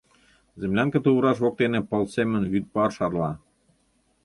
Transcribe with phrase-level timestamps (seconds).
[0.61, 3.31] Землянка тувраш воктене пыл семын вӱд пар шарла.